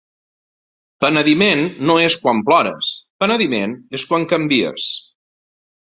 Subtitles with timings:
[1.05, 2.89] Penediment no és quan plores,
[3.25, 4.89] penediment és quan canvies.